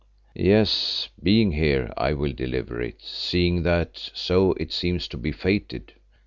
[0.33, 5.93] "Yes, being here, I will deliver it, seeing that so it seems to be fated.